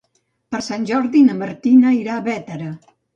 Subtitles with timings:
[0.53, 2.71] Per Sant Jordi na Martina irà a Bétera.